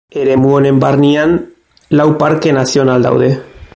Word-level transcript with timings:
Eremu 0.19 0.53
honen 0.53 0.79
barnean 0.83 1.35
lau 2.01 2.09
parke 2.25 2.57
nazional 2.59 3.07
daude. 3.11 3.29